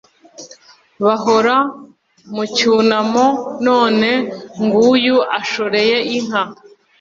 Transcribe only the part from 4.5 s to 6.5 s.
nguyu ashoreye inka